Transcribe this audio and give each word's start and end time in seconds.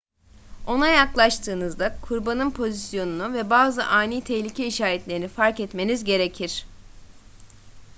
ona 0.67 0.87
yaklaştığınızda 0.87 1.95
kurbanın 2.01 2.51
pozisyonunu 2.51 3.33
ve 3.33 3.49
bazı 3.49 3.85
ani 3.85 4.23
tehlike 4.23 4.67
işaretlerini 4.67 5.27
fark 5.27 5.59
etmeniz 5.59 6.03
gerekir 6.03 6.65